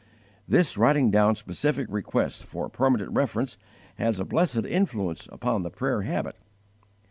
[0.47, 3.59] This writing down specific requests for permanent reference
[3.99, 6.37] has a blessed influence upon the prayer habit.